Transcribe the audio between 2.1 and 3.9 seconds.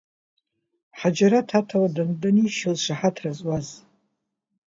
данишьуаз шаҳаҭра зуаз.